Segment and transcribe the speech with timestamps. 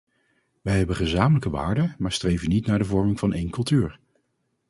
[0.61, 3.99] Wij hebben gezamenlijke waarden, maar streven niet naar de vorming van één cultuur.